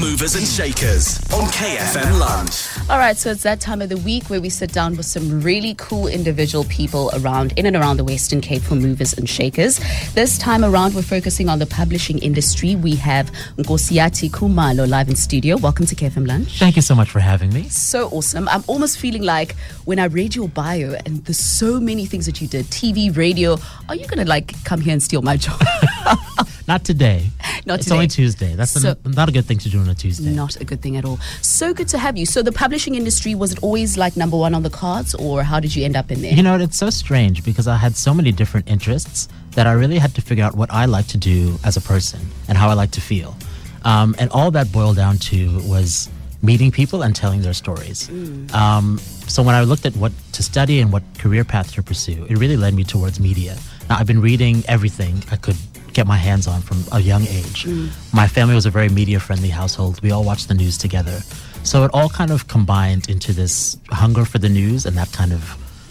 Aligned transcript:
Movers 0.00 0.36
and 0.36 0.46
Shakers 0.46 1.18
on 1.34 1.48
KFM 1.48 2.18
Lunch. 2.18 2.88
All 2.88 2.98
right, 2.98 3.16
so 3.16 3.30
it's 3.30 3.42
that 3.42 3.60
time 3.60 3.82
of 3.82 3.90
the 3.90 3.98
week 3.98 4.30
where 4.30 4.40
we 4.40 4.48
sit 4.48 4.72
down 4.72 4.96
with 4.96 5.04
some 5.04 5.42
really 5.42 5.74
cool 5.76 6.06
individual 6.06 6.64
people 6.64 7.10
around 7.14 7.52
in 7.58 7.66
and 7.66 7.76
around 7.76 7.98
the 7.98 8.04
Western 8.04 8.40
Cape 8.40 8.62
for 8.62 8.74
movers 8.74 9.12
and 9.12 9.28
shakers. 9.28 9.80
This 10.14 10.38
time 10.38 10.64
around, 10.64 10.94
we're 10.94 11.02
focusing 11.02 11.50
on 11.50 11.58
the 11.58 11.66
publishing 11.66 12.18
industry. 12.20 12.74
We 12.74 12.94
have 12.96 13.30
Nkosiyati 13.58 14.30
Khumalo 14.30 14.88
live 14.88 15.10
in 15.10 15.16
studio. 15.16 15.58
Welcome 15.58 15.84
to 15.86 15.94
KFM 15.94 16.26
Lunch. 16.26 16.58
Thank 16.58 16.76
you 16.76 16.82
so 16.82 16.94
much 16.94 17.10
for 17.10 17.20
having 17.20 17.52
me. 17.52 17.68
So 17.68 18.08
awesome. 18.08 18.48
I'm 18.48 18.64
almost 18.68 18.98
feeling 18.98 19.22
like 19.22 19.56
when 19.84 19.98
I 19.98 20.04
read 20.06 20.34
your 20.34 20.48
bio 20.48 20.96
and 21.04 21.22
there's 21.26 21.38
so 21.38 21.78
many 21.78 22.06
things 22.06 22.24
that 22.26 22.40
you 22.40 22.48
did 22.48 22.64
TV, 22.66 23.14
radio, 23.14 23.58
are 23.90 23.94
you 23.94 24.06
going 24.06 24.24
to 24.24 24.28
like 24.28 24.54
come 24.64 24.80
here 24.80 24.92
and 24.94 25.02
steal 25.02 25.20
my 25.20 25.36
job? 25.36 25.60
Not 26.68 26.84
today. 26.84 27.30
Not 27.66 27.76
it's 27.78 27.84
today. 27.84 27.94
only 27.94 28.06
Tuesday. 28.08 28.54
That's 28.54 28.70
So- 28.72 28.96
an, 29.04 29.12
not 29.12 29.28
a 29.28 29.32
good 29.32 29.44
thing 29.46 29.58
to 29.58 29.68
do 29.68 29.78
on 29.80 29.88
a 29.88 29.94
Tuesday. 29.94 30.30
Not 30.32 30.56
a 30.60 30.64
good 30.64 30.80
thing 30.82 30.96
at 30.96 31.04
all. 31.04 31.18
So 31.40 31.72
good 31.74 31.88
to 31.88 31.98
have 31.98 32.16
you. 32.16 32.26
So 32.26 32.42
the 32.42 32.52
publishing 32.52 32.94
industry, 32.94 33.34
was 33.34 33.52
it 33.52 33.58
always 33.62 33.96
like 33.96 34.16
number 34.16 34.36
one 34.36 34.54
on 34.54 34.62
the 34.62 34.70
cards 34.70 35.14
or 35.14 35.42
how 35.42 35.60
did 35.60 35.74
you 35.76 35.84
end 35.84 35.96
up 35.96 36.10
in 36.10 36.22
there? 36.22 36.32
You 36.32 36.42
know, 36.42 36.56
it's 36.56 36.76
so 36.78 36.90
strange 36.90 37.44
because 37.44 37.66
I 37.68 37.76
had 37.76 37.96
so 37.96 38.12
many 38.14 38.32
different 38.32 38.68
interests 38.68 39.28
that 39.52 39.66
I 39.66 39.72
really 39.72 39.98
had 39.98 40.14
to 40.14 40.22
figure 40.22 40.44
out 40.44 40.54
what 40.56 40.70
I 40.72 40.86
like 40.86 41.06
to 41.08 41.18
do 41.18 41.58
as 41.64 41.76
a 41.76 41.80
person 41.80 42.20
and 42.48 42.56
how 42.58 42.68
I 42.68 42.74
like 42.74 42.90
to 42.92 43.00
feel. 43.00 43.36
Um, 43.84 44.14
and 44.18 44.30
all 44.30 44.50
that 44.52 44.70
boiled 44.72 44.96
down 44.96 45.18
to 45.18 45.60
was 45.68 46.08
meeting 46.42 46.70
people 46.72 47.02
and 47.02 47.14
telling 47.14 47.42
their 47.42 47.52
stories. 47.54 48.08
Um, 48.52 48.98
so 49.28 49.42
when 49.42 49.54
I 49.54 49.62
looked 49.62 49.86
at 49.86 49.94
what 49.96 50.12
to 50.32 50.42
study 50.42 50.80
and 50.80 50.92
what 50.92 51.02
career 51.18 51.44
path 51.44 51.72
to 51.74 51.82
pursue, 51.82 52.26
it 52.28 52.36
really 52.38 52.56
led 52.56 52.74
me 52.74 52.82
towards 52.84 53.20
media. 53.20 53.56
Now, 53.88 53.96
I've 53.98 54.06
been 54.06 54.20
reading 54.20 54.64
everything 54.66 55.22
I 55.30 55.36
could 55.36 55.56
get 55.92 56.06
my 56.06 56.16
hands 56.16 56.46
on 56.46 56.62
from 56.62 56.84
a 56.92 57.00
young 57.00 57.22
age. 57.22 57.64
Mm. 57.64 57.90
My 58.12 58.26
family 58.26 58.54
was 58.54 58.66
a 58.66 58.70
very 58.70 58.88
media 58.88 59.20
friendly 59.20 59.48
household. 59.48 60.00
We 60.02 60.10
all 60.10 60.24
watched 60.24 60.48
the 60.48 60.54
news 60.54 60.78
together. 60.78 61.20
So 61.62 61.84
it 61.84 61.90
all 61.94 62.08
kind 62.08 62.30
of 62.30 62.48
combined 62.48 63.08
into 63.08 63.32
this 63.32 63.78
hunger 63.90 64.24
for 64.24 64.38
the 64.38 64.48
news 64.48 64.86
and 64.86 64.96
that 64.96 65.12
kind 65.12 65.32
of 65.32 65.40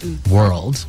mm. 0.00 0.28
world 0.28 0.84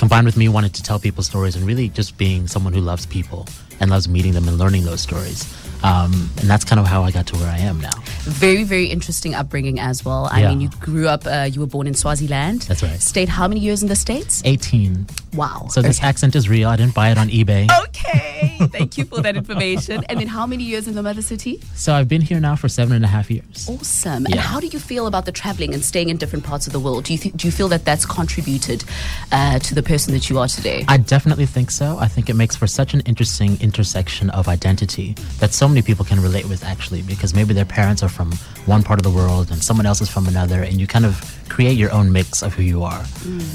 combined 0.00 0.24
with 0.24 0.34
me 0.34 0.48
wanting 0.48 0.70
to 0.70 0.82
tell 0.82 0.98
people 0.98 1.22
stories 1.22 1.54
and 1.56 1.66
really 1.66 1.90
just 1.90 2.16
being 2.16 2.46
someone 2.48 2.72
who 2.72 2.80
loves 2.80 3.04
people 3.04 3.46
and 3.80 3.90
loves 3.90 4.08
meeting 4.08 4.32
them 4.32 4.46
and 4.48 4.58
learning 4.58 4.84
those 4.84 5.00
stories. 5.00 5.44
Um, 5.82 6.28
and 6.38 6.48
that's 6.50 6.64
kind 6.64 6.78
of 6.78 6.86
how 6.86 7.02
I 7.04 7.10
got 7.10 7.26
to 7.28 7.36
where 7.36 7.48
I 7.50 7.56
am 7.58 7.80
now. 7.80 7.90
Very, 8.24 8.64
very 8.64 8.84
interesting 8.86 9.34
upbringing 9.34 9.80
as 9.80 10.04
well. 10.04 10.28
I 10.30 10.40
Yeah. 10.42 10.50
mean, 10.50 10.60
you 10.60 10.68
grew 10.80 11.08
up, 11.08 11.26
uh, 11.26 11.48
you 11.50 11.58
were 11.60 11.66
born 11.66 11.86
in 11.86 11.94
Swaziland. 11.94 12.62
That's 12.68 12.82
right. 12.82 13.00
Stayed 13.00 13.30
how 13.30 13.48
many 13.48 13.60
years 13.60 13.80
in 13.82 13.88
the 13.88 13.96
States? 13.96 14.42
18. 14.44 15.06
Wow. 15.32 15.68
So 15.70 15.80
this 15.80 16.02
accent 16.02 16.36
is 16.36 16.48
real. 16.50 16.68
I 16.68 16.76
didn't 16.76 16.94
buy 16.94 17.10
it 17.10 17.16
on 17.18 17.30
eBay. 17.30 17.66
Okay. 17.84 18.39
Thank 18.72 18.98
you 18.98 19.04
for 19.04 19.20
that 19.20 19.36
information. 19.36 20.04
And 20.08 20.20
then 20.20 20.26
how 20.26 20.46
many 20.46 20.64
years 20.64 20.86
in 20.86 20.94
the 20.94 21.02
mother 21.02 21.22
city? 21.22 21.60
So 21.74 21.94
I've 21.94 22.08
been 22.08 22.20
here 22.20 22.40
now 22.40 22.56
for 22.56 22.68
seven 22.68 22.94
and 22.94 23.04
a 23.04 23.08
half 23.08 23.30
years. 23.30 23.68
Awesome. 23.68 24.26
And 24.26 24.34
how 24.34 24.60
do 24.60 24.66
you 24.66 24.78
feel 24.78 25.06
about 25.06 25.24
the 25.24 25.32
traveling 25.32 25.72
and 25.72 25.84
staying 25.84 26.08
in 26.10 26.16
different 26.18 26.44
parts 26.44 26.66
of 26.66 26.72
the 26.72 26.80
world? 26.80 27.04
Do 27.04 27.14
you, 27.14 27.18
th- 27.18 27.34
do 27.34 27.48
you 27.48 27.52
feel 27.52 27.68
that 27.68 27.84
that's 27.84 28.04
contributed 28.04 28.84
uh, 29.32 29.58
to 29.60 29.74
the 29.74 29.82
person 29.82 30.12
that 30.12 30.28
you 30.28 30.38
are 30.38 30.48
today? 30.48 30.84
I 30.88 30.98
definitely 30.98 31.46
think 31.46 31.70
so. 31.70 31.96
I 31.98 32.08
think 32.08 32.28
it 32.28 32.34
makes 32.34 32.56
for 32.56 32.66
such 32.66 32.92
an 32.94 33.00
interesting 33.00 33.58
intersection 33.60 34.30
of 34.30 34.48
identity 34.48 35.14
that 35.38 35.52
so 35.52 35.66
many 35.66 35.82
people 35.82 36.04
can 36.04 36.20
relate 36.20 36.48
with, 36.48 36.64
actually, 36.64 37.02
because 37.02 37.34
maybe 37.34 37.54
their 37.54 37.64
parents 37.64 38.02
are 38.02 38.08
from 38.08 38.32
one 38.66 38.82
part 38.82 38.98
of 38.98 39.04
the 39.04 39.10
world 39.10 39.50
and 39.50 39.62
someone 39.62 39.86
else 39.86 40.00
is 40.00 40.10
from 40.10 40.26
another, 40.26 40.62
and 40.62 40.80
you 40.80 40.86
kind 40.86 41.06
of 41.06 41.39
create 41.50 41.76
your 41.76 41.92
own 41.92 42.10
mix 42.12 42.42
of 42.42 42.54
who 42.54 42.62
you 42.62 42.82
are. 42.84 43.04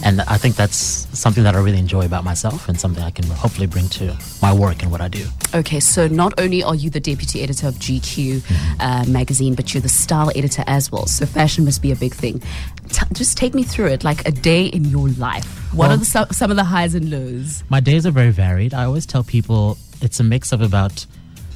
And 0.04 0.22
I 0.22 0.38
think 0.38 0.56
that's 0.56 0.76
something 1.18 1.44
that 1.46 1.56
I 1.56 1.60
really 1.62 1.80
enjoy 1.80 2.06
about 2.06 2.24
myself 2.24 2.68
and 2.70 2.80
something 2.80 3.02
I 3.04 3.10
can 3.10 3.26
hopefully 3.26 3.68
bring 3.68 3.88
to 4.00 4.16
my 4.42 4.54
work 4.54 4.84
and 4.84 4.92
what 4.92 5.02
I 5.02 5.08
do. 5.08 5.26
Okay, 5.56 5.80
so 5.80 6.08
not 6.08 6.40
only 6.40 6.62
are 6.62 6.76
you 6.76 6.90
the 6.90 7.00
deputy 7.00 7.42
editor 7.42 7.68
of 7.68 7.76
GQ 7.76 8.16
Mm-hmm. 8.36 8.82
uh, 8.82 9.06
magazine, 9.08 9.56
but 9.56 9.74
you're 9.74 9.82
the 9.82 9.90
style 10.04 10.30
editor 10.36 10.64
as 10.68 10.92
well. 10.92 11.06
So 11.08 11.26
fashion 11.26 11.64
must 11.66 11.82
be 11.82 11.92
a 11.92 11.96
big 11.96 12.14
thing. 12.14 12.42
T- 12.90 13.06
just 13.14 13.38
take 13.38 13.54
me 13.56 13.64
through 13.64 13.88
it, 13.88 14.04
like 14.04 14.28
a 14.28 14.32
day 14.32 14.66
in 14.66 14.84
your 14.86 15.08
life. 15.10 15.46
What 15.74 15.88
Well- 15.88 15.92
are 15.94 15.98
the, 15.98 16.06
so- 16.06 16.28
some 16.32 16.52
of 16.52 16.58
the 16.58 16.64
highs 16.66 16.94
and 16.96 17.10
lows? 17.10 17.64
My 17.70 17.80
days 17.80 18.06
are 18.06 18.12
very 18.12 18.32
varied. 18.32 18.74
I 18.74 18.84
always 18.86 19.06
tell 19.06 19.24
people 19.24 19.78
it's 20.02 20.20
a 20.20 20.24
mix 20.24 20.52
of 20.52 20.62
about 20.62 21.06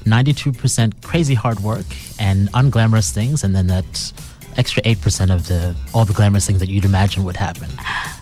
92% 0.05 1.01
crazy 1.03 1.33
hard 1.35 1.59
work 1.59 1.85
and 2.17 2.49
unglamorous 2.53 3.11
things, 3.11 3.44
and 3.44 3.53
then 3.55 3.67
that 3.67 4.13
extra 4.57 4.81
8% 4.83 5.33
of 5.33 5.47
the 5.47 5.75
all 5.93 6.05
the 6.05 6.13
glamorous 6.13 6.45
things 6.45 6.59
that 6.59 6.69
you'd 6.69 6.85
imagine 6.85 7.23
would 7.23 7.37
happen. 7.37 7.69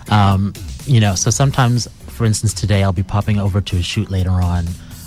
Um, 0.10 0.54
you 0.86 1.00
know, 1.00 1.16
so 1.16 1.30
sometimes, 1.30 1.88
for 2.08 2.26
instance, 2.26 2.54
today 2.54 2.84
I'll 2.84 2.94
be 2.94 3.04
popping 3.04 3.40
over 3.40 3.62
to 3.62 3.78
a 3.78 3.82
shoot 3.82 4.10
later 4.10 4.32
on. 4.32 4.66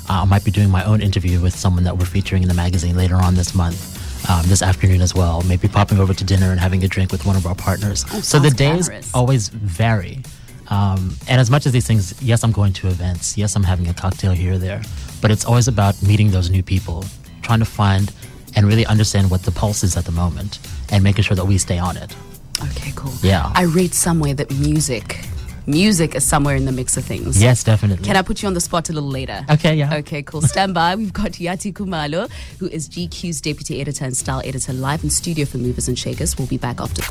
Uh, 0.09 0.23
I 0.23 0.25
might 0.25 0.45
be 0.45 0.51
doing 0.51 0.71
my 0.71 0.85
own 0.85 1.01
interview 1.01 1.41
with 1.41 1.55
someone 1.55 1.85
that 1.85 1.97
we're 1.97 2.05
featuring 2.05 2.43
in 2.43 2.49
the 2.49 2.55
magazine 2.55 2.97
later 2.97 3.17
on 3.17 3.35
this 3.35 3.55
month. 3.55 3.99
Um, 4.29 4.45
this 4.47 4.61
afternoon 4.61 5.01
as 5.01 5.15
well, 5.15 5.43
maybe 5.43 5.67
popping 5.67 5.99
over 5.99 6.13
to 6.13 6.25
dinner 6.25 6.51
and 6.51 6.61
having 6.61 6.85
a 6.85 6.89
drink 6.89 7.11
with 7.11 7.25
one 7.25 7.37
of 7.37 7.47
our 7.47 7.55
partners. 7.55 8.05
so 8.23 8.39
the 8.39 8.51
days 8.51 8.87
glamorous. 8.89 9.15
always 9.15 9.49
vary. 9.49 10.23
Um, 10.69 11.17
and 11.27 11.41
as 11.41 11.51
much 11.51 11.65
as 11.65 11.73
these 11.73 11.87
things, 11.87 12.21
yes, 12.23 12.45
I'm 12.45 12.53
going 12.53 12.75
to 12.75 12.89
events, 12.89 13.39
yes, 13.39 13.57
I'm 13.57 13.65
having 13.65 13.89
a 13.89 13.95
cocktail 13.95 14.33
here 14.33 14.55
or 14.55 14.59
there, 14.59 14.83
but 15.23 15.31
it's 15.31 15.47
always 15.47 15.69
about 15.69 16.01
meeting 16.03 16.31
those 16.31 16.51
new 16.51 16.63
people, 16.63 17.05
trying 17.43 17.59
to 17.61 17.65
find 17.65 18.13
and 18.57 18.67
really 18.67 18.87
understand 18.87 19.31
what 19.31 19.43
the 19.43 19.51
pulse 19.51 19.83
is 19.83 19.97
at 19.97 20.05
the 20.05 20.13
moment, 20.13 20.59
and 20.91 21.03
making 21.05 21.25
sure 21.25 21.37
that 21.37 21.45
we 21.45 21.59
stay 21.59 21.79
on 21.79 21.97
it. 21.97 22.15
Okay, 22.63 22.93
cool. 22.95 23.13
Yeah. 23.23 23.51
I 23.55 23.65
read 23.65 23.95
somewhere 23.95 24.35
that 24.35 24.51
music, 24.51 25.21
music 25.67 26.15
is 26.15 26.25
somewhere 26.25 26.57
in 26.57 26.65
the 26.65 26.73
mix 26.73 26.97
of 26.97 27.05
things. 27.05 27.41
Yes, 27.41 27.65
definitely. 27.65 28.05
Can 28.05 28.17
I 28.17 28.23
put 28.23 28.43
you 28.43 28.49
on 28.49 28.55
the 28.55 28.61
spot 28.61 28.91
a 28.91 28.93
little 28.93 29.09
later? 29.09 29.45
Okay, 29.51 29.75
yeah. 29.75 29.95
Okay, 29.97 30.23
cool. 30.23 30.43
Stand 30.43 30.75
by. 30.75 30.95
We've 30.95 31.13
got 31.13 31.33
Yati 31.33 31.73
Khumalo, 31.73 32.31
who 32.59 32.67
is 32.69 32.89
GQ's 32.89 33.41
deputy 33.41 33.81
editor 33.81 34.05
and 34.05 34.17
style 34.17 34.43
editor, 34.45 34.73
live 34.73 35.05
in 35.05 35.11
studio 35.11 35.45
for 35.45 35.59
Movers 35.59 35.89
and 35.89 35.99
Shakers. 35.99 36.39
We'll 36.39 36.49
be 36.49 36.59
back 36.59 36.81
after. 36.81 37.03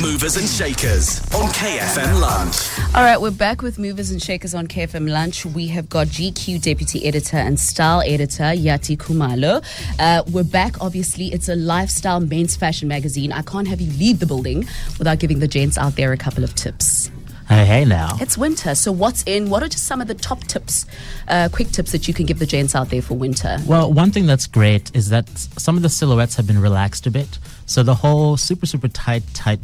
Movers 0.00 0.36
and 0.36 0.48
Shakers 0.48 1.20
on 1.34 1.50
KFM 1.52 2.20
Lunch. 2.20 2.56
All 2.94 3.02
right, 3.02 3.20
we're 3.20 3.30
back 3.30 3.62
with 3.62 3.78
Movers 3.78 4.10
and 4.10 4.22
Shakers 4.22 4.54
on 4.54 4.66
KFM 4.66 5.10
Lunch. 5.10 5.44
We 5.46 5.68
have 5.68 5.88
got 5.88 6.08
GQ 6.08 6.62
deputy 6.62 7.04
editor 7.06 7.36
and 7.36 7.58
style 7.58 8.02
editor 8.02 8.44
Yati 8.44 8.96
Khumalo. 8.96 9.64
Uh, 9.98 10.22
we're 10.30 10.44
back. 10.44 10.80
Obviously, 10.80 11.28
it's 11.28 11.48
a 11.48 11.56
lifestyle 11.56 12.20
men's 12.20 12.56
fashion 12.56 12.88
magazine. 12.88 13.32
I 13.32 13.42
can't 13.42 13.68
have 13.68 13.80
you 13.80 13.92
leave 13.98 14.18
the 14.18 14.26
building 14.26 14.68
without 14.98 15.18
giving 15.18 15.38
the 15.38 15.48
gents 15.48 15.78
out 15.78 15.96
there 15.96 16.12
a 16.12 16.16
couple 16.16 16.44
of 16.44 16.54
tips. 16.54 17.10
Hey, 17.48 17.64
hey 17.64 17.84
now. 17.86 18.18
It's 18.20 18.36
winter, 18.36 18.74
so 18.74 18.92
what's 18.92 19.22
in? 19.22 19.48
What 19.48 19.62
are 19.62 19.68
just 19.68 19.86
some 19.86 20.02
of 20.02 20.06
the 20.06 20.14
top 20.14 20.44
tips, 20.44 20.84
uh, 21.28 21.48
quick 21.50 21.70
tips 21.70 21.92
that 21.92 22.06
you 22.06 22.12
can 22.12 22.26
give 22.26 22.38
the 22.38 22.44
gents 22.44 22.74
out 22.74 22.90
there 22.90 23.00
for 23.00 23.14
winter? 23.14 23.56
Well, 23.66 23.90
one 23.90 24.10
thing 24.10 24.26
that's 24.26 24.46
great 24.46 24.94
is 24.94 25.08
that 25.08 25.30
some 25.30 25.74
of 25.74 25.82
the 25.82 25.88
silhouettes 25.88 26.36
have 26.36 26.46
been 26.46 26.60
relaxed 26.60 27.06
a 27.06 27.10
bit. 27.10 27.38
So 27.64 27.82
the 27.82 27.94
whole 27.94 28.36
super, 28.36 28.66
super 28.66 28.88
tight, 28.88 29.22
tight 29.32 29.60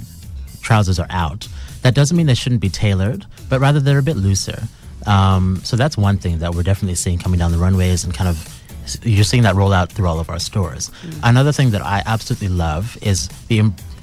trousers 0.63 0.99
are 0.99 1.07
out. 1.11 1.47
That 1.83 1.95
doesn't 1.95 2.17
mean 2.17 2.25
they 2.25 2.35
shouldn't 2.35 2.63
be 2.63 2.71
tailored, 2.71 3.27
but 3.51 3.61
rather 3.61 3.81
they're 3.81 3.99
a 3.99 4.03
bit 4.03 4.17
looser. 4.17 4.63
Um, 5.07 5.61
so 5.63 5.77
that's 5.77 5.99
one 5.99 6.17
thing 6.17 6.39
that 6.39 6.55
we're 6.55 6.63
definitely 6.63 6.95
seeing 6.95 7.19
coming 7.19 7.39
down 7.39 7.53
the 7.53 7.59
runways 7.59 8.03
and 8.03 8.15
kind 8.15 8.31
of 8.31 8.49
you're 9.03 9.25
seeing 9.25 9.43
that 9.43 9.57
roll 9.57 9.75
out 9.75 9.93
through 9.93 10.07
all 10.07 10.21
of 10.21 10.31
our 10.31 10.39
stores. 10.39 10.91
Another 11.23 11.53
thing 11.53 11.71
that 11.73 11.83
I 11.83 12.03
absolutely 12.07 12.49
love 12.49 12.97
is 13.03 13.29
the 13.49 13.59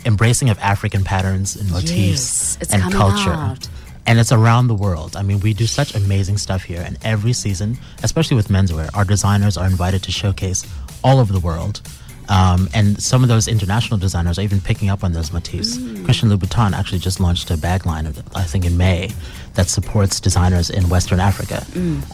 embracing 0.06 0.50
of 0.50 0.58
African 0.60 1.04
patterns 1.04 1.56
and 1.56 1.70
motifs 1.72 2.58
Yes, 2.60 2.74
and 2.74 2.92
culture 2.94 3.32
out. 3.32 3.68
and 4.08 4.20
it's 4.20 4.32
around 4.32 4.68
the 4.68 4.76
world. 4.76 5.16
I 5.16 5.22
mean, 5.24 5.40
we 5.42 5.54
do 5.54 5.68
such 5.68 5.96
amazing 5.96 6.38
stuff 6.38 6.64
here, 6.64 6.82
and 6.86 6.98
every 7.04 7.34
season, 7.34 7.78
especially 8.04 8.36
with 8.36 8.48
menswear, 8.50 8.90
our 8.96 9.06
designers 9.06 9.58
are 9.58 9.66
invited 9.68 10.04
to 10.04 10.12
showcase 10.12 10.66
all 11.04 11.20
over 11.20 11.32
the 11.34 11.40
world. 11.40 11.82
Um, 12.30 12.70
and 12.74 13.02
some 13.02 13.24
of 13.24 13.30
those 13.30 13.50
international 13.50 14.00
designers 14.00 14.40
are 14.40 14.44
even 14.44 14.62
picking 14.62 14.90
up 14.90 15.04
on 15.04 15.12
those 15.12 15.34
motifs. 15.34 15.78
Christian 16.06 16.30
Louboutin 16.30 16.72
actually 16.72 17.00
just 17.00 17.20
launched 17.20 17.52
a 17.52 17.58
bag 17.58 17.86
line, 17.86 18.06
of, 18.06 18.18
I 18.36 18.44
think 18.44 18.64
in 18.66 18.78
May, 18.78 19.12
that 19.56 19.68
supports 19.68 20.22
designers 20.22 20.70
in 20.70 20.88
Western 20.88 21.20
Africa. 21.20 21.66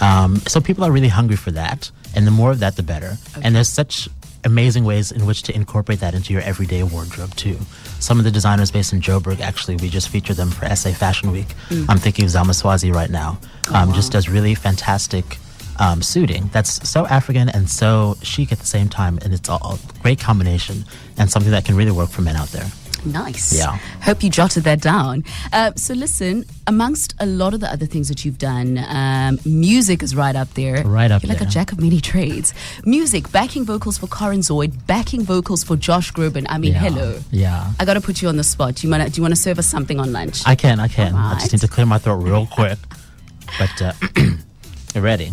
Um, 0.01 0.37
so 0.47 0.59
people 0.59 0.83
are 0.83 0.91
really 0.91 1.09
hungry 1.09 1.35
for 1.35 1.51
that, 1.51 1.91
and 2.15 2.25
the 2.25 2.31
more 2.31 2.49
of 2.49 2.59
that, 2.59 2.77
the 2.77 2.83
better. 2.83 3.17
And 3.43 3.55
there's 3.55 3.69
such 3.69 4.09
amazing 4.47 4.84
ways 4.84 5.12
in 5.12 5.25
which 5.28 5.44
to 5.44 5.53
incorporate 5.56 5.99
that 5.99 6.16
into 6.16 6.34
your 6.34 6.41
everyday 6.41 6.82
wardrobe 6.84 7.35
too. 7.35 7.58
Some 7.99 8.17
of 8.17 8.26
the 8.26 8.32
designers 8.32 8.72
based 8.72 8.94
in 8.94 9.02
Joburg, 9.02 9.40
actually, 9.41 9.76
we 9.78 9.90
just 9.90 10.09
featured 10.09 10.38
them 10.38 10.49
for 10.49 10.67
SA 10.76 10.91
Fashion 10.91 11.32
Week. 11.32 11.47
I'm 11.90 11.97
thinking 11.99 12.26
of 12.26 12.32
Zama 12.32 12.53
Swazi 12.53 12.91
right 12.91 13.09
now. 13.11 13.40
Um, 13.73 13.94
Just 13.94 14.11
does 14.11 14.28
really 14.29 14.55
fantastic 14.55 15.38
um, 15.79 16.02
suiting 16.02 16.49
that's 16.53 16.90
so 16.90 17.05
African 17.05 17.49
and 17.49 17.70
so 17.70 18.16
chic 18.23 18.52
at 18.52 18.59
the 18.59 18.66
same 18.66 18.90
time, 18.90 19.20
and 19.22 19.34
it's 19.34 19.47
a 19.49 19.78
great 20.02 20.20
combination 20.20 20.85
and 21.17 21.29
something 21.29 21.52
that 21.52 21.66
can 21.66 21.76
really 21.76 21.91
work 21.91 22.09
for 22.09 22.22
men 22.23 22.35
out 22.35 22.47
there. 22.50 22.66
Nice. 23.05 23.58
Yeah. 23.58 23.78
Hope 24.02 24.23
you 24.23 24.29
jotted 24.29 24.64
that 24.64 24.82
down. 24.82 25.23
Uh, 25.53 25.72
so, 25.76 25.94
listen, 25.94 26.46
amongst 26.66 27.14
a 27.20 27.26
lot 27.26 27.53
of 27.53 27.59
the 27.59 27.72
other 27.72 27.85
things 27.85 28.08
that 28.09 28.26
you've 28.26 28.38
done, 28.38 28.78
um, 28.88 29.40
music 29.46 30.03
is 30.03 30.16
right 30.16 30.35
up 30.35 30.53
there. 30.55 30.84
Right 30.84 31.09
up 31.11 31.23
You're 31.23 31.32
like 31.34 31.41
a 31.41 31.46
jack 31.46 31.72
of 31.72 31.79
many 31.79 32.02
trades. 32.02 32.53
Music, 32.85 33.32
backing 33.32 33.66
vocals 33.66 33.97
for 33.97 34.08
Karen 34.08 34.40
Zoid, 34.41 34.85
backing 34.88 35.23
vocals 35.23 35.64
for 35.64 35.76
Josh 35.78 36.11
Groban. 36.11 36.46
I 36.49 36.58
mean, 36.58 36.73
Yeah. 36.73 36.79
hello. 36.79 37.20
Yeah. 37.32 37.72
I 37.79 37.85
got 37.85 37.94
to 37.94 38.02
put 38.02 38.22
you 38.22 38.28
on 38.29 38.38
the 38.38 38.44
spot. 38.44 38.76
Do 38.76 38.88
you 38.88 38.91
want 38.91 39.03
to? 39.03 39.09
Do 39.09 39.17
you 39.17 39.22
want 39.23 39.35
to 39.35 39.40
serve 39.41 39.59
us 39.59 39.67
something 39.67 40.00
on 40.00 40.11
lunch? 40.11 40.41
I 40.46 40.55
can, 40.55 40.79
I 40.79 40.88
can. 40.88 41.16
I 41.16 41.35
just 41.40 41.53
need 41.53 41.61
to 41.61 41.67
clear 41.67 41.85
my 41.85 41.97
throat 42.00 42.17
real 42.17 42.46
quick. 42.47 42.78
But 43.59 43.82
uh, 43.82 43.93
you 44.96 45.02
ready? 45.02 45.32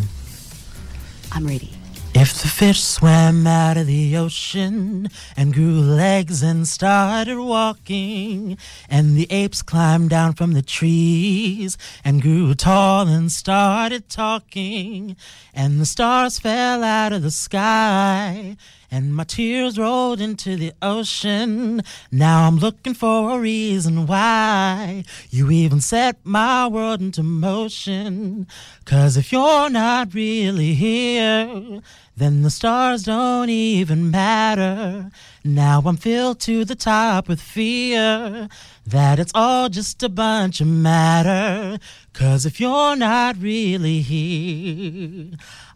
I'm 1.32 1.46
ready. 1.46 1.72
If 2.16 2.40
the 2.40 2.46
fish 2.46 2.80
swam 2.80 3.44
out 3.44 3.76
of 3.76 3.88
the 3.88 4.16
ocean 4.16 5.08
and 5.36 5.52
grew 5.52 5.80
legs 5.80 6.44
and 6.44 6.66
started 6.66 7.40
walking, 7.40 8.56
and 8.88 9.16
the 9.16 9.26
apes 9.30 9.62
climbed 9.62 10.10
down 10.10 10.34
from 10.34 10.52
the 10.52 10.62
trees 10.62 11.76
and 12.04 12.22
grew 12.22 12.54
tall 12.54 13.08
and 13.08 13.32
started 13.32 14.08
talking, 14.08 15.16
and 15.52 15.80
the 15.80 15.86
stars 15.86 16.38
fell 16.38 16.84
out 16.84 17.12
of 17.12 17.22
the 17.22 17.32
sky, 17.32 18.56
and 18.92 19.16
my 19.16 19.24
tears 19.24 19.76
rolled 19.76 20.20
into 20.20 20.54
the 20.54 20.72
ocean. 20.80 21.82
Now 22.12 22.46
I'm 22.46 22.58
looking 22.58 22.94
for 22.94 23.32
a 23.32 23.40
reason 23.40 24.06
why 24.06 25.02
you 25.30 25.50
even 25.50 25.80
set 25.80 26.18
my 26.22 26.68
world 26.68 27.00
into 27.00 27.24
motion. 27.24 28.46
Cause 28.84 29.16
if 29.16 29.32
you're 29.32 29.68
not 29.68 30.14
really 30.14 30.74
here, 30.74 31.80
then 32.16 32.42
the 32.42 32.50
stars 32.50 33.02
don't 33.02 33.50
even 33.50 34.10
matter. 34.10 35.10
Now 35.42 35.82
I'm 35.84 35.96
filled 35.96 36.38
to 36.40 36.64
the 36.64 36.76
top 36.76 37.28
with 37.28 37.40
fear 37.40 38.48
that 38.86 39.18
it's 39.18 39.32
all 39.34 39.68
just 39.68 40.02
a 40.02 40.08
bunch 40.08 40.60
of 40.60 40.68
matter. 40.68 41.78
Cause 42.12 42.46
if 42.46 42.60
you're 42.60 42.94
not 42.94 43.36
really 43.38 44.00
here, 44.00 45.30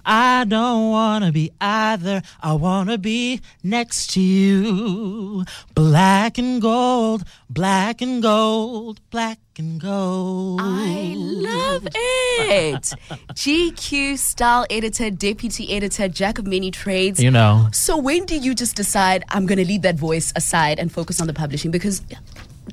I 0.06 0.44
don't 0.44 0.90
wanna 0.90 1.32
be 1.32 1.50
either. 1.60 2.22
I 2.40 2.52
wanna 2.52 2.98
be 2.98 3.40
next 3.64 4.10
to 4.12 4.20
you. 4.20 5.44
Black 5.74 6.38
and 6.38 6.62
gold, 6.62 7.24
black 7.50 8.00
and 8.00 8.22
gold, 8.22 9.00
black 9.10 9.38
gold. 9.78 10.60
I 10.62 11.14
love 11.16 11.86
it. 11.86 11.92
GQ 13.34 14.16
style 14.18 14.66
editor, 14.70 15.10
deputy 15.10 15.74
editor, 15.74 16.08
jack 16.08 16.38
of 16.38 16.46
many 16.46 16.70
trades. 16.70 17.22
You 17.22 17.30
know. 17.30 17.68
So 17.72 17.96
when 17.96 18.24
do 18.26 18.36
you 18.36 18.54
just 18.54 18.76
decide 18.76 19.24
I'm 19.28 19.46
going 19.46 19.58
to 19.58 19.66
leave 19.66 19.82
that 19.82 19.96
voice 19.96 20.32
aside 20.36 20.78
and 20.78 20.92
focus 20.92 21.20
on 21.20 21.26
the 21.26 21.34
publishing? 21.34 21.70
Because 21.70 22.02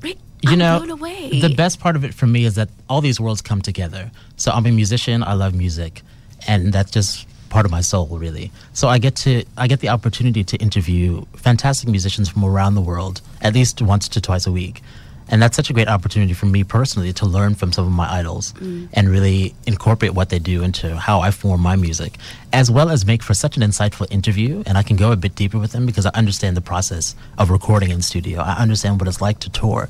Rick, 0.02 0.18
you 0.42 0.52
I'm 0.52 0.58
know, 0.58 0.78
blown 0.78 0.90
away. 0.90 1.40
the 1.40 1.54
best 1.54 1.80
part 1.80 1.96
of 1.96 2.04
it 2.04 2.14
for 2.14 2.26
me 2.26 2.44
is 2.44 2.54
that 2.54 2.68
all 2.88 3.00
these 3.00 3.20
worlds 3.20 3.42
come 3.42 3.60
together. 3.62 4.10
So 4.36 4.50
I'm 4.52 4.66
a 4.66 4.70
musician. 4.72 5.22
I 5.22 5.32
love 5.32 5.54
music, 5.54 6.02
and 6.46 6.72
that's 6.72 6.90
just 6.90 7.26
part 7.48 7.64
of 7.64 7.72
my 7.72 7.80
soul, 7.80 8.06
really. 8.18 8.52
So 8.74 8.88
I 8.88 8.98
get 8.98 9.16
to 9.16 9.44
I 9.56 9.66
get 9.66 9.80
the 9.80 9.88
opportunity 9.88 10.44
to 10.44 10.56
interview 10.58 11.24
fantastic 11.36 11.88
musicians 11.88 12.28
from 12.28 12.44
around 12.44 12.74
the 12.74 12.80
world 12.80 13.22
at 13.40 13.54
least 13.54 13.82
once 13.82 14.08
to 14.10 14.20
twice 14.20 14.46
a 14.46 14.52
week. 14.52 14.82
And 15.28 15.42
that's 15.42 15.56
such 15.56 15.70
a 15.70 15.72
great 15.72 15.88
opportunity 15.88 16.34
for 16.34 16.46
me 16.46 16.62
personally 16.62 17.12
to 17.14 17.26
learn 17.26 17.54
from 17.54 17.72
some 17.72 17.86
of 17.86 17.92
my 17.92 18.10
idols 18.10 18.54
and 18.92 19.08
really 19.08 19.54
incorporate 19.66 20.14
what 20.14 20.28
they 20.28 20.38
do 20.38 20.62
into 20.62 20.96
how 20.96 21.20
I 21.20 21.30
form 21.32 21.60
my 21.60 21.74
music, 21.74 22.16
as 22.52 22.70
well 22.70 22.90
as 22.90 23.04
make 23.04 23.22
for 23.22 23.34
such 23.34 23.56
an 23.56 23.62
insightful 23.62 24.06
interview. 24.10 24.62
And 24.66 24.78
I 24.78 24.82
can 24.82 24.96
go 24.96 25.10
a 25.12 25.16
bit 25.16 25.34
deeper 25.34 25.58
with 25.58 25.72
them 25.72 25.84
because 25.84 26.06
I 26.06 26.10
understand 26.14 26.56
the 26.56 26.60
process 26.60 27.16
of 27.38 27.50
recording 27.50 27.90
in 27.90 28.02
studio. 28.02 28.40
I 28.40 28.54
understand 28.54 29.00
what 29.00 29.08
it's 29.08 29.20
like 29.20 29.40
to 29.40 29.50
tour. 29.50 29.88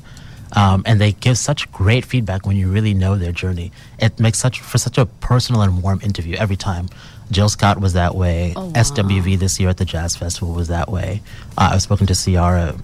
Um, 0.53 0.83
and 0.85 0.99
they 0.99 1.11
give 1.11 1.37
such 1.37 1.71
great 1.71 2.05
feedback 2.05 2.45
when 2.45 2.55
you 2.55 2.69
really 2.69 2.93
know 2.93 3.15
their 3.17 3.31
journey. 3.31 3.71
It 3.99 4.19
makes 4.19 4.39
such 4.39 4.61
for 4.61 4.77
such 4.77 4.97
a 4.97 5.05
personal 5.05 5.61
and 5.61 5.83
warm 5.83 5.99
interview 6.01 6.35
every 6.37 6.55
time. 6.55 6.89
Jill 7.31 7.49
Scott 7.49 7.79
was 7.79 7.93
that 7.93 8.15
way. 8.15 8.53
Oh, 8.55 8.67
wow. 8.67 8.71
SWV 8.71 9.37
this 9.37 9.59
year 9.59 9.69
at 9.69 9.77
the 9.77 9.85
Jazz 9.85 10.15
Festival 10.15 10.53
was 10.53 10.69
that 10.69 10.89
way. 10.89 11.21
Uh, 11.57 11.71
I've 11.73 11.81
spoken 11.81 12.07
to 12.07 12.15
Ciara. 12.15 12.75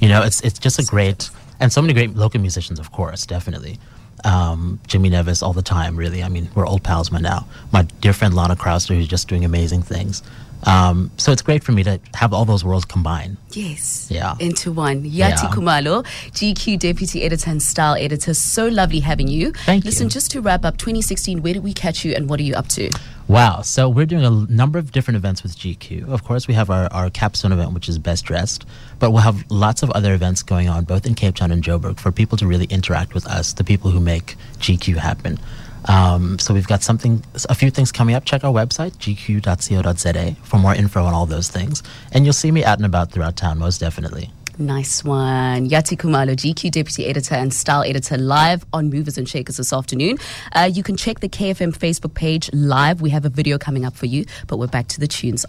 You 0.00 0.08
know, 0.08 0.22
it's 0.22 0.40
it's 0.40 0.58
just 0.58 0.78
a 0.78 0.84
great 0.84 1.30
and 1.62 1.72
so 1.72 1.80
many 1.80 1.94
great 1.94 2.16
local 2.16 2.40
musicians, 2.40 2.80
of 2.80 2.90
course, 2.90 3.24
definitely. 3.24 3.78
Um, 4.24 4.80
Jimmy 4.88 5.10
Nevis 5.10 5.42
all 5.42 5.52
the 5.52 5.62
time, 5.62 5.96
really. 5.96 6.22
I 6.22 6.28
mean, 6.28 6.50
we're 6.56 6.66
old 6.66 6.82
pals 6.82 7.10
by 7.10 7.20
now. 7.20 7.46
My 7.72 7.82
dear 8.00 8.12
friend 8.12 8.34
Lana 8.34 8.56
Krauser, 8.56 8.96
who's 8.96 9.06
just 9.06 9.28
doing 9.28 9.44
amazing 9.44 9.82
things. 9.82 10.24
Um, 10.64 11.10
so 11.16 11.32
it's 11.32 11.42
great 11.42 11.64
for 11.64 11.72
me 11.72 11.82
to 11.84 12.00
have 12.14 12.32
all 12.32 12.44
those 12.44 12.64
worlds 12.64 12.84
combined. 12.84 13.36
Yes. 13.50 14.08
Yeah. 14.10 14.36
Into 14.38 14.72
one. 14.72 15.02
Yati 15.02 15.10
Yeah. 15.12 15.36
Khumalo, 15.36 16.04
GQ 16.32 16.78
deputy 16.78 17.22
editor 17.22 17.50
and 17.50 17.62
style 17.62 17.94
editor. 17.94 18.32
So 18.34 18.68
lovely 18.68 19.00
having 19.00 19.28
you. 19.28 19.52
Thank 19.52 19.84
Listen, 19.84 20.06
you. 20.06 20.10
just 20.10 20.30
to 20.32 20.40
wrap 20.40 20.64
up 20.64 20.76
2016, 20.78 21.42
where 21.42 21.52
did 21.54 21.64
we 21.64 21.72
catch 21.72 22.04
you 22.04 22.12
and 22.14 22.28
what 22.28 22.38
are 22.40 22.44
you 22.44 22.54
up 22.54 22.68
to? 22.68 22.90
Wow. 23.28 23.62
So 23.62 23.88
we're 23.88 24.06
doing 24.06 24.24
a 24.24 24.30
number 24.52 24.78
of 24.78 24.92
different 24.92 25.16
events 25.16 25.42
with 25.42 25.56
GQ. 25.56 26.08
Of 26.08 26.24
course, 26.24 26.46
we 26.48 26.54
have 26.54 26.70
our, 26.70 26.86
our 26.92 27.10
capstone 27.10 27.52
event, 27.52 27.72
which 27.72 27.88
is 27.88 27.98
Best 27.98 28.24
Dressed, 28.24 28.64
but 28.98 29.10
we'll 29.10 29.22
have 29.22 29.44
lots 29.50 29.82
of 29.82 29.90
other 29.90 30.14
events 30.14 30.42
going 30.42 30.68
on, 30.68 30.84
both 30.84 31.06
in 31.06 31.14
Cape 31.14 31.36
Town 31.36 31.50
and 31.50 31.62
Joburg, 31.62 31.98
for 31.98 32.12
people 32.12 32.36
to 32.38 32.46
really 32.46 32.66
interact 32.66 33.14
with 33.14 33.26
us, 33.26 33.52
the 33.52 33.64
people 33.64 33.90
who 33.90 34.00
make 34.00 34.36
GQ 34.58 34.96
happen. 34.96 35.38
Um, 35.86 36.38
so 36.38 36.54
we've 36.54 36.66
got 36.66 36.82
something, 36.82 37.22
a 37.48 37.54
few 37.54 37.70
things 37.70 37.92
coming 37.92 38.14
up. 38.14 38.24
Check 38.24 38.44
our 38.44 38.52
website, 38.52 38.92
gq.co.za, 38.96 40.36
for 40.42 40.58
more 40.58 40.74
info 40.74 41.04
on 41.04 41.14
all 41.14 41.26
those 41.26 41.48
things. 41.48 41.82
And 42.12 42.24
you'll 42.24 42.32
see 42.32 42.50
me 42.50 42.64
out 42.64 42.78
and 42.78 42.86
about 42.86 43.12
throughout 43.12 43.36
town, 43.36 43.58
most 43.58 43.78
definitely. 43.78 44.30
Nice 44.58 45.02
one. 45.02 45.70
Yati 45.70 45.96
Khumalo, 45.96 46.36
GQ 46.36 46.70
deputy 46.70 47.06
editor 47.06 47.34
and 47.34 47.54
style 47.54 47.82
editor, 47.82 48.18
live 48.18 48.66
on 48.74 48.90
Movers 48.90 49.16
and 49.16 49.26
Shakers 49.26 49.56
this 49.56 49.72
afternoon. 49.72 50.18
Uh, 50.52 50.70
you 50.70 50.82
can 50.82 50.94
check 50.94 51.20
the 51.20 51.28
KFM 51.28 51.74
Facebook 51.74 52.12
page 52.12 52.50
live. 52.52 53.00
We 53.00 53.08
have 53.10 53.24
a 53.24 53.30
video 53.30 53.56
coming 53.56 53.86
up 53.86 53.96
for 53.96 54.04
you, 54.04 54.26
but 54.48 54.58
we're 54.58 54.66
back 54.66 54.88
to 54.88 55.00
the 55.00 55.08
tunes. 55.08 55.40